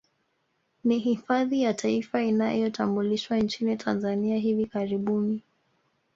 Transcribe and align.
Ni 0.83 0.99
hifadhi 0.99 1.61
ya 1.61 1.73
Taifa 1.73 2.23
iliyotambulishwa 2.23 3.37
nchini 3.37 3.77
Tanzania 3.77 4.37
hivi 4.37 4.65
karibuni 4.65 5.41